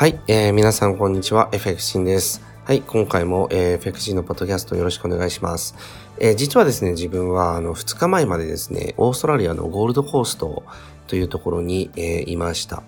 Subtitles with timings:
[0.00, 2.49] はい、えー、皆さんこんにちは、FX です。
[2.70, 5.74] はい、今回も、えー、FX のポッドキャストよろしくお願いします。
[6.20, 10.62] えー、実はですね、自分はあの2日前までですね、オーストラリアのゴールドコースト
[11.08, 12.84] というところに、えー、いました。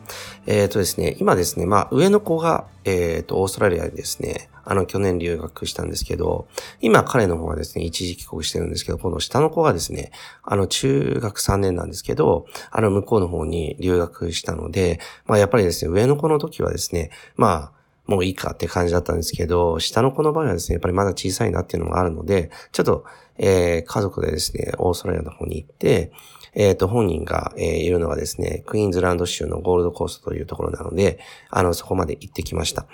[0.46, 6.46] えっ、ー、とですね、今ですね、まあ上の子が、えっ、ー、と、オーストラリアにですね、あの、去年留学したんですけど、
[6.80, 10.12] 今彼の方はですね、一時帰国してるんですけど、この下の子がですね、
[10.45, 23.05] あの、中学3年なんですけど、あの、向こうの方に留学したので、まあ、やっぱりですね、上の子の時はですね、まあ、もういいかって感じだったんですけど、下の子の場合はですね、やっぱりまだ小さいなっていうのがあるので、ちょっと、
[23.39, 26.13] えー、家族でですね、オーストラリアの方に行って、
[26.55, 32.87] えっ、ー、と、本人が、えー、いるのはですね、クイーンズランド州のゴールドコーストというところなので、あの、そこまで行ってきました。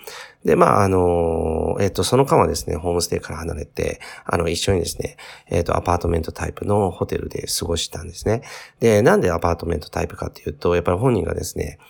[0.45, 5.17] で、まあ、あの、えっ、と、その間はですね、ホームステイから離れて、あの、一緒にですね、
[5.51, 8.43] えっ、と、アパートメントタイプのホテルで過ごしたんですね。
[8.79, 11.81] で、なんでアパートメントタイプかっていうと、やっぱり本人がですね、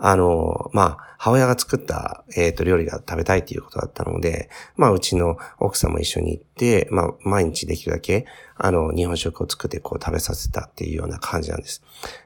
[0.00, 8.24] あの、まあ、母親が作った、えっ、ー、と、料理が食べたいっていうことだったので、まあ、うちの奥さんも一緒に行って、まあ、毎日できるだけ、
[8.56, 11.82] あの、日本食を作ってこう食べさせたっていうような感じなんです。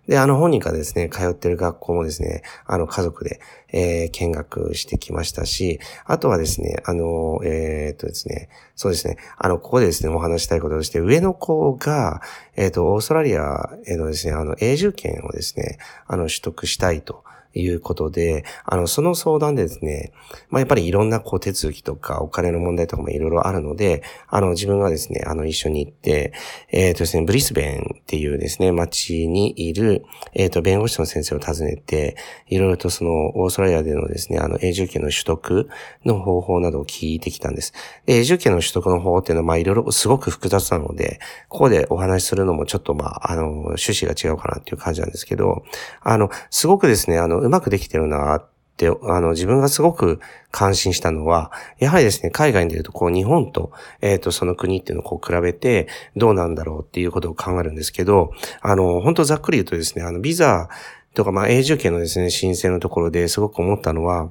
[0.07, 3.41] で、あの、本人がですね、通ってる学校もですね、あの、家族で、
[3.73, 12.21] えー、見学してきましたし、あとはですね、あの、えー、っとですね、そうですね、あの、ここでですね、お話したいこととして、上の子が、
[12.57, 17.25] えー、と、オーストラリアへのですね、あの、永住権をですね、あの、取得したいと。
[17.55, 20.13] いうことで、あの、その相談でですね、
[20.51, 26.33] まあ、やっぱりいろんなこう手続きとかお金の問題とかもいろいろあるので、あの、自分がですね、あの、一緒に行って、
[26.71, 32.17] えっ、ー、とですね、ブリスベンっていうですね、町にいる、えっ、ー、と、弁護士の先生を訪ねて、
[32.49, 35.69] いろいろとその、オーストラリアでのですね、あの、永住権の取得
[36.05, 37.73] の方法などを聞いてきたんです。
[38.07, 45.65] で、永住権の取得の方法っていうのは、まあ、いろいろすごく複雑なので、ここでお話しするのもちょっと、まあ、あの、趣旨が違うかなっていう感じなんですけど、
[46.01, 60.69] あの、すごくですね、あの、うまくできてるなって、あの、自分がすごく感心したのは、やはりですね、海外に出ると、こう、日本と、えっ、ー、と、その国っていうのをこう比べて、どうなんだろうっていうことを考えるんですけど、あの、本当ざっくり言うとですね、あの、ビザ
[61.15, 64.31] とか、まあ、永住権のですね、申請のところですごく思ったのは、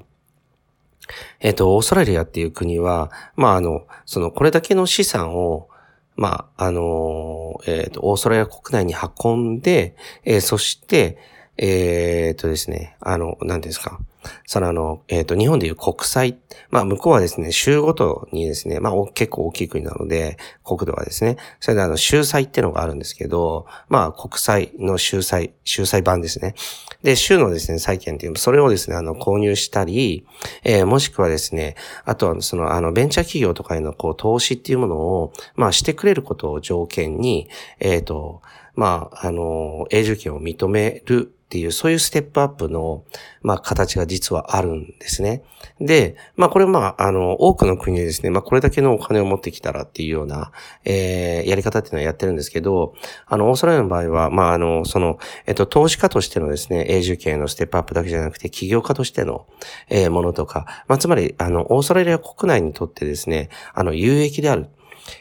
[1.39, 5.67] えっ、ー、と、オーストラリアっていう国は、まあ、あの、その、これだけの資産を、
[6.15, 11.17] まあ、あの、えっ、ー、と、オーストラリア国内に運んで、えー、そして、
[11.63, 13.99] えっ、とですね、あの、何ですか。
[14.47, 16.39] そのあの、えっ、ー、と、日本でいう国債。
[16.71, 26.55] まあ、向こうはですね、州ごとにですね、まあ、結構大きい国なので、国土はですね、それであの、州債ってのがあるんですけど、まあ、国債の州債、州債版ですね。
[27.03, 30.25] で、州のですね、債券っていう、それをですね、あの、購入したり、
[30.63, 37.49] えー、もしくはですね、あとは、その、あの、ベンチャー企業とかへの、こう、投資っていうものを、まあ、してくれることを条件に、
[37.79, 38.41] えっ、ー、と、
[38.73, 43.03] まあ、あの、永住権を認めるっていう、そういうステップアップの、
[43.41, 45.43] まあ、形が実はあるんですね。
[45.81, 50.53] で、まあ、これまあ、あの、多くの国でですね、まあ、これだけのお金を持ってきたらっていうような、
[50.85, 52.93] えー、やり方っていうのはやってるんですけど、
[53.25, 59.45] あの、オーストラリアの場合は、まあ、あの、その、えっと、投資家としてのですね、永住権のステップアップだけじゃなくて、起業家としての、
[59.89, 64.69] えー、ものとか、まあ、つまり、あの、オーストラリア国内にとってですね、あの、有益である。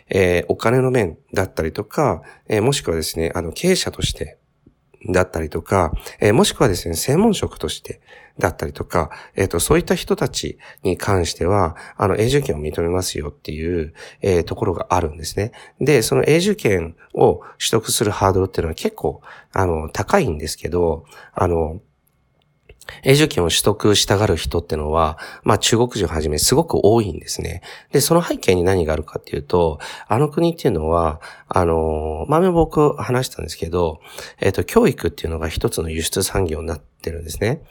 [0.08, 4.39] えー、お金の面だったりとか、えー、もしくはですね、あの、経営者として、
[5.08, 8.00] だったりとか、えー、もしくはですね、専門職として
[8.38, 15.52] だったりとか、えっ、ー、と、そういった人たちに関しては、あの、永住権を認めますよっていう、えー、ところがあるんですね。
[15.80, 19.20] で、その永住権を取得するハードルっていうのは結構、
[19.52, 21.80] あの、高いんですけど、あの、
[23.04, 27.62] 永住権を取得したがる人ってのは、まあ中国人をはじめすごく多いんですね。
[27.92, 29.78] で、その背景に何があるかっていうと、
[30.08, 34.00] あの国っていうのは、あの、前も僕話したんですけど、
[34.40, 37.62] えっ、ー、と、教育っていうのが一つの輸出産業になってるんですね。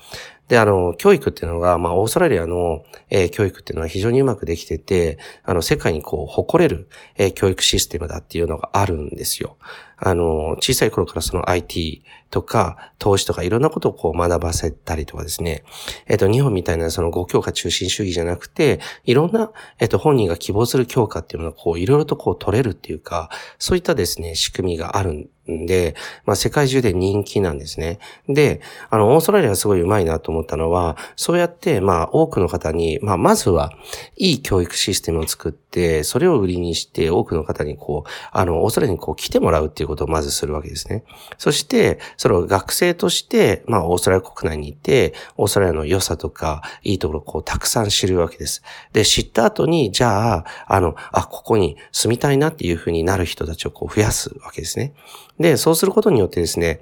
[0.50, 9.58] で、あの、教育っていうのが、まあ、オーストラリアの、えー、教育っていうのは非常にうまくできてて、あの、世界にこう、誇れる、えー、教育システムだっていうのがあるんですよ。
[9.98, 15.64] あの、小さい頃からその IT とか、投資とかいろんなことをこう学ばせたりとかですね。
[16.08, 23.30] えっ、ー、と、日本みたいなその5教科中心主義じゃなくて、いろんな、えっ、と、本人が希望する教科っていうのがこう、いろいろとこう取れるっていうか、
[23.60, 28.00] そういったですね、仕組みがあるんんで、まあ世界中で人気なんですね。
[28.28, 33.72] で、あの、オーストラリアはすごい上手いなと思ったのは、そうやって、まあ多くの方に、まあまずは
[34.16, 41.04] いい教育システムを作って、それを売りにして多くの方にこう、あの、オーストラリアにこう来てもらうっていうことをまずするわけですね。
[41.38, 48.64] そして、それを学生として、まあオーストラリア国内にいて、オーストラリアの良さとか、いいところをこうたくさん知るわけです。
[48.94, 54.94] で、知った後に、じゃあ、あの、あ、ここに住みたいなっていうふうになる人たちをこう増やすわけですね。
[55.40, 56.82] で、そうすることによってですね、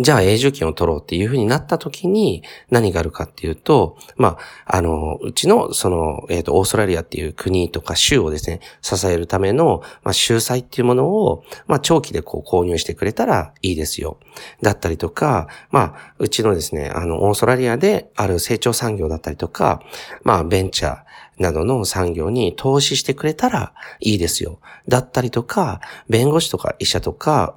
[0.00, 14.18] じゃあ永住権を取ろうっていうふうになった時に何があるかっていうと、まあ、あの、うちのその、えっ、ー、と、オーストラリアっていう国とか州をですね、支えるための、まあ、収載っていうものを、まあ、長期でこう購入してくれたらいいですよ。
[14.62, 19.82] だったりとか、まあ、うちのですね、あの、オーストラリアである成長産業だったりとか、
[20.22, 20.98] まあ、ベンチャー、
[21.38, 24.60] などの産業に投資してくれたらいいですよ。
[24.88, 27.56] だったりとか、弁護士とか医者とか、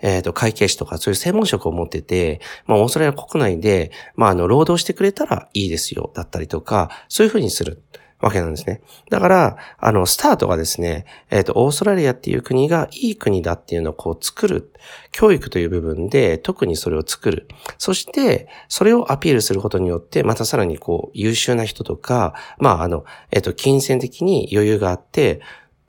[0.00, 7.82] えっ、ー、と、会計士とかそういう専門職を持ってて、まあ、オーストラリア国内で、まあ、あの、労働してくれたらいいですよ、だったりとか、そういうふうにする。
[8.20, 8.80] わけなんですね。
[9.10, 14.72] だから、あの、スタートがですね、えっ、ー、と、オーストラリアっていう国がいい国だっていうのをこう作る。
[15.12, 17.48] 教育という部分で特にそれを作る。
[17.78, 25.40] そして、それをアピールすることによって、またさらにこう、優秀な人とか、まあ、あの、えっ、ー、と、金銭的に余裕があって、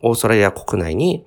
[0.02, 1.26] オーストラリア国内に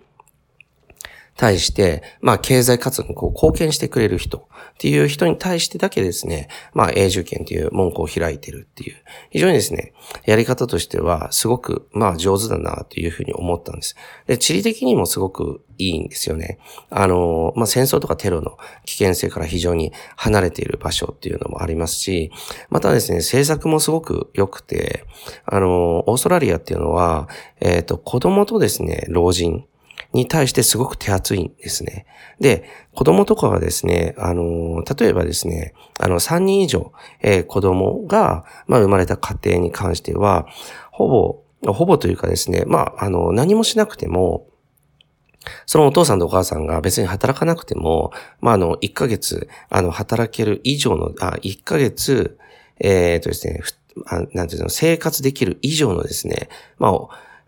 [1.37, 4.43] 対して、まあ、経済活動にこう貢献してくれる人っ
[4.79, 8.96] ていう人に対してだけですね、まあ、永住権っていう文句を開いてるっていう、
[9.31, 9.93] 非常にですね、
[10.26, 13.96] やり方としてはすごく、まあ、上手だなというふうに思ったんです。
[14.26, 16.58] で、地理的にもすごくいいんですよね。
[16.90, 22.31] あの、まあ、戦争とかテロの危険性から非常に離れている場所っていうのもありますし、
[22.69, 25.05] またですね、政策もすごく良くて、
[25.46, 27.29] あの、オーストラリアっていうのは、
[27.61, 29.64] えっ、ー、と、子供とですね、老人、
[30.13, 32.07] に対してすごく手厚いんですね。
[32.41, 32.65] で、
[32.95, 40.47] 子供とかはですね、あの、例えばですね、あの、3人以上、えー、子供が、まあ、生まれた家庭に関しては、
[40.91, 41.09] ほ
[41.63, 44.49] ぼ、ほぼというかですね、まあ、あの、何もしなくても、
[45.67, 52.39] そのお父さんとお母さんが別に働かなくても、まあ、あの、1ヶ月、あの、働ける以上の、あ、1ヶ月、
[52.79, 53.61] えっ、ー、とですね、
[54.07, 56.93] あなんていうの、生活できる以上のですね、まあ、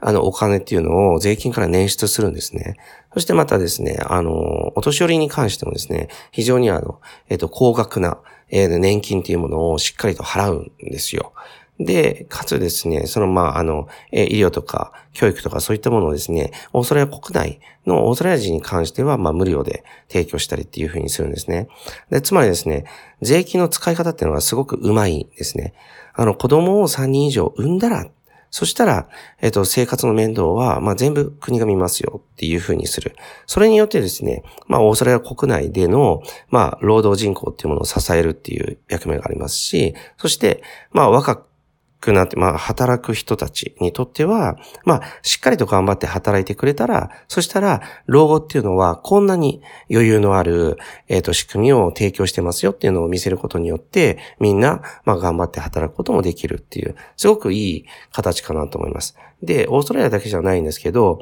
[0.07, 2.77] あの、お金っていうのを税金から捻出するんですね。
[3.15, 8.19] そしてまたですね、あの、お年寄りに関してもですね、非常にあの、えっ、と、高額な、
[8.51, 11.33] えー、年金っていうものをしっかりと払うんですよ。
[11.81, 21.69] で、かつですね、その、まあ、あの、え医療とか教育とかそういったものをですね、オーストラリア国内のオーストラリア人に関しては、まあ、無料で提供したりっていうふうにするんですね。
[22.11, 22.85] で、つまりですね、
[23.23, 25.73] 税金の使い方っていうのはすごくうまいんですね。
[26.13, 28.05] あの、子供を3人以上産んだら
[28.55, 29.09] そしたら、
[29.41, 33.17] えっ、と、生活の面倒は、まあ、全部国が見ますよっていうふうにする。
[33.47, 40.63] それによってですね、まあ、オーストラリア国内での、まあ、労働人口っていうものを支えるっていう役目がありますし、そして、
[40.93, 41.47] まあ、若く
[42.13, 50.77] なって、まあ、働く人たちにとっては、まあ、しっかりと頑張って働いてくれたら、そしたら、老後っていうのは、こんなに余裕のある、
[51.09, 59.17] えっ、ー、と、仕組みを提供してますよっていうのを見せることによって、みんな、まあ、頑張って働くこともできるっていう、すごくいい形かなと思います。
[59.43, 61.21] で、オーストラリアだけじゃないんですけど、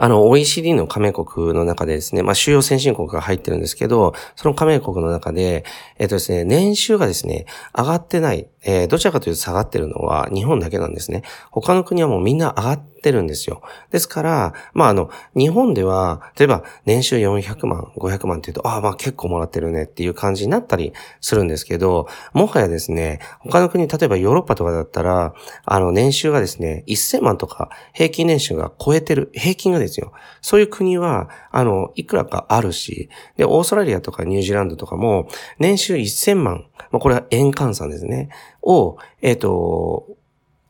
[0.00, 5.64] あの、OECD の加盟国の中でですね、まあ、主要先進国が入ってるんですけど、その加盟国の中で、
[5.98, 7.46] えっとですね、年収がですね、
[7.76, 11.22] 上がってない、えー、どちらかというと下がってるのは日本だけなんですね。
[11.50, 13.62] 他の国はもうみんな上がってるんですよ。
[13.90, 25.34] ですから、まあ、あの、日本では、例えば年収400万、500万って言うと、ああ、まあ結構もらってるねっていう感じになったりするんですけど、もはやですね、他の国、例えばヨーロッパとかだったら、
[25.64, 30.12] あの、年収がですね、1000万とか平均年収が超えてる、平均がですよ。
[30.40, 38.30] そういう国は、あの、いくらかあるし、で、オーストラリアとかニュージーランドとかも、年収1000万、まあこれは円換算ですね、
[38.62, 40.06] を、えっ、ー、と、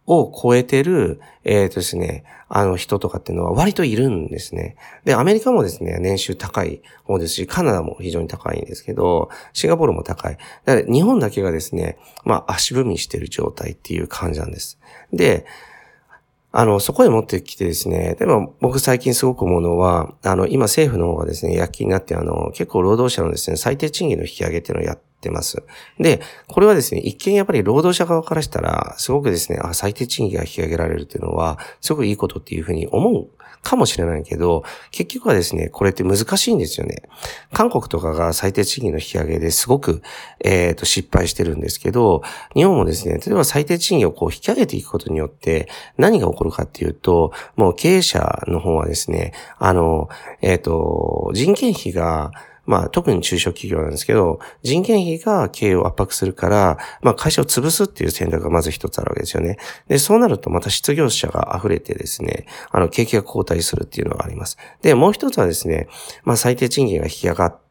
[0.07, 4.77] を超えてる、えっ、ー、とですね、あの人とかっていうのは割といるんですね。
[5.05, 10.39] で、アメリカもですね、年収高い方ですし、カナダも非常に高いんですけど、シンガポールも高い。
[10.65, 14.79] だから日本だけがですね、まあ足踏みしてる状態っていう感じなんです。
[15.13, 15.45] で、
[16.51, 25.63] あの、そこへ持ってきてですね、でも僕最近すごく思うのは、あの、今政府の方がですね、躍起になって、あの、結構労働者のですね、最低賃金の引き上げっていうのをやっってます。
[25.99, 33.29] で、これはですね、一見やっぱり労働者側からしたら、すごくですね、あ、最低賃金が引き上げられるっていうのは、すごくいいことっていうふうに思う
[33.63, 37.03] かもしれないけど、結局はですね、これって難しいんですよね。
[37.53, 40.03] 韓国とかが最低賃金の引き上げですごく、
[40.45, 42.23] えっ、ー、と、失敗してるんですけど、
[42.55, 50.09] 日本もですね、例えば最低賃金をこう引き上げていくことによって、何が起こるかっていうと、もう経営者の方はですね、あの、
[50.41, 52.31] えっ、ー、と、人件費が、
[52.69, 59.57] まあ特に中小企業なんですけど、人件費が経営を圧迫するから、まあ会社を潰すっていう選択がまず一つあるわけですよね。
[59.89, 64.59] で、そうなるとまた失業者が溢れてですね、あの景気が後退するっていうのがあります。
[64.83, 65.89] で、もう一つはですね、
[66.25, 67.65] まあ最低賃金が引き上がって、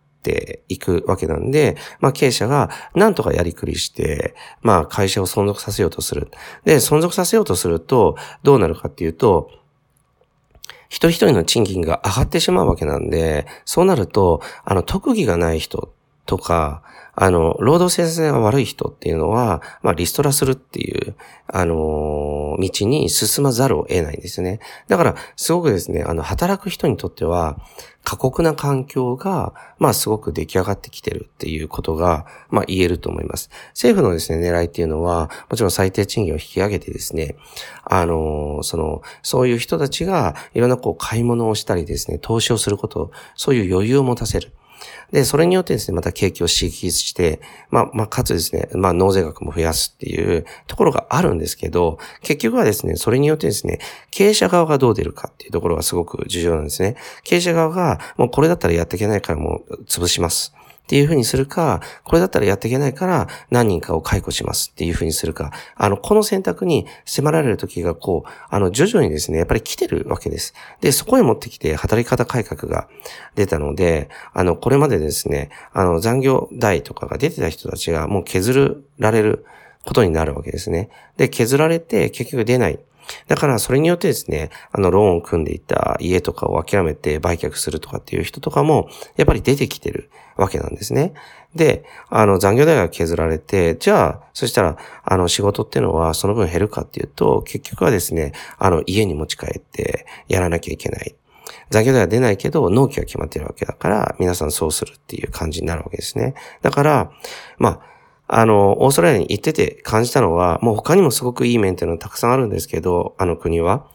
[0.67, 6.31] いくわけなんで、まあ経営者が何とかやりくりして、まあ会社を存続させようとする。
[6.65, 9.51] で、存続させようとすると、どうなるかっていうと、
[10.89, 15.93] 人一人の賃金が上がってしまうわけなんで、そうなると、あの、特技がない人
[16.27, 16.83] とか、
[17.19, 21.15] あの、労働生産性が悪い人っていうのは、まあ、リストラするっていう、
[21.47, 24.59] あのー、道に進まざるを得ないんですね。
[24.87, 27.57] だから、すごくですね、あの、働く人にとっては、
[28.03, 33.49] 過酷な環境が、まあ、すごく出来上がってきてるっていうことが、まあ、言えると思います。
[33.69, 37.35] 政府のですね、狙いっていうのは、もちろん最低賃金を引き上げてですね、
[37.83, 44.51] あのー、その、そういう人たちが、いろんなこう、買い物をしたりですね、投資をすること、そういう余裕を持たせる。
[45.11, 53.79] で、それによってですね、また景気を刺激して、まあ、まあ、かつですね、まあ、納税額も増やすっていうところがあるんですけど、結局はですね、それによってですね、
[54.11, 56.95] 経営者側がどう出るかっていうところがすごく重要なんですね。
[57.23, 60.53] 経営者側が、もうこれだったらやっていけないからもう潰します。
[60.87, 70.53] っていうふうにするか、これだったらやっていけないから何人かを解雇しますっていうふうにするか、あの、この選択に迫られる時がこう、あの、徐々にですね、やっぱり来てるわけです。
[70.79, 72.87] で、そこへ持ってきて働き方改革が
[73.35, 79.45] 出たので、あの、これまでですね、あの、残業代とかが出てた人たちがもう削られる
[79.83, 80.89] ことになるわけですね。
[81.17, 82.79] で、削られて結局出ない。
[83.27, 91.13] だからそれによってですね、あのローンを組んでいた家とかを諦めて売却するとかっていう人とかも、やっぱり出てきてるわけなんですね。
[91.55, 101.15] で、あの残業代が削られて、じゃあ、そしたら、あの仕事っていうのはその分減るかっていうと、結局はですね、あの家に持ち帰ってやらなきゃいけない。
[101.69, 106.35] 残業代は出ないけど、納期は決まってるわけだから、皆さんそうするっていう感じになるわけですね。
[106.61, 107.11] だから、
[107.57, 107.96] まあ、
[108.27, 113.87] あの、オーストラリアに行ってて感じたのは、もう他にもすごくいい面っていうのはたくさんあるんですけど、あの国は。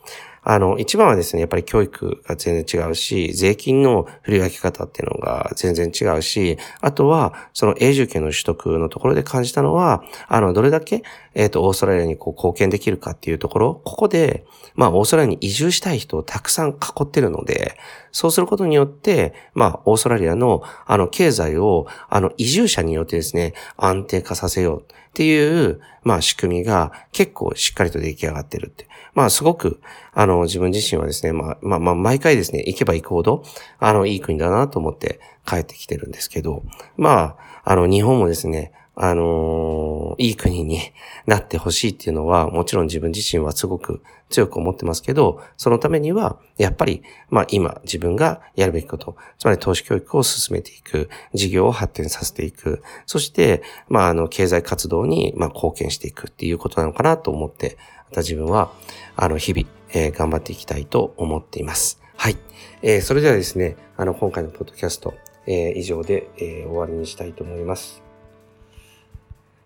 [0.44, 14.44] あの、一番はですね、やっぱり教育が全然違うし、税金の振り分け方っていうのが全然違うし、あとは、その永住権の取得のところで感じたのは、あの、どれだけ、えっ、ー、と、オーストラリアにこう貢献できるかっていうところ、ここで、
[14.74, 17.76] まあ、オーストラリアに移住したい人をたくさん囲ってるので、
[18.10, 24.84] そうすることによって、まあ、オーストラリアの、あの、経済を、あの、移住者によってですね、安定化させようっ
[25.14, 28.88] ていう、まあ、仕組みが結構しっかりと出来上がってるって。
[29.14, 29.80] まあ、すごく、
[30.12, 33.44] あのの、自分自身はですね、まあ、まあ、まあ、毎回ですね、行けば行くほど、
[33.78, 36.62] あの、いい国だなと思って帰ってきてるんですけど、
[36.96, 40.80] まあ、あの、日本もですね、あのー、いい国に
[41.26, 57.78] なってほしいっていうのは、もちろん自分自身はすごく強く思ってますけど、そのためには、やっぱり、まあ今自分がやるべきこと、つまり投資教育を進めていく、事業を発展させていく、そして、まああの、経済活動に、まあ貢献していくっていうことなのかなと思って、
[58.10, 58.72] また自分は、
[59.16, 62.00] あの、日々、えー、頑張っていきたいと思っています。
[62.16, 62.36] はい。
[62.82, 65.14] えー、それではですね、あの、今回のポッドキャスト、
[65.46, 68.01] えー、以上で、えー、終わりにしたいと思います。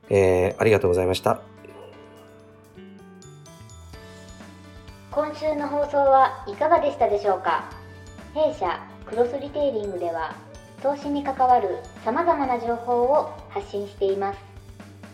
[0.09, 1.41] えー、ありがとうございました。
[5.11, 7.71] 今週の放送はいかがでしたでしょうか？
[8.35, 10.35] 弊社クロスリテイリングでは
[10.83, 14.39] 投資に関わるさまざまな情報を発信しています。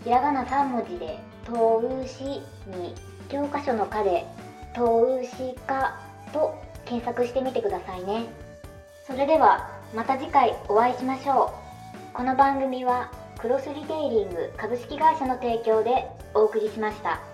[0.02, 2.24] ひらがな3文字で「投資」
[2.66, 2.94] に
[3.28, 4.26] 教科書の「科」で
[4.74, 5.96] 「投資家」
[6.34, 8.24] と検索してみてくださいね。
[9.06, 11.52] それではまた次回お会いしましょ
[12.12, 12.16] う。
[12.16, 13.10] この番組は
[13.42, 17.31] クロスリテイリング株式会社の提供でお送りしました。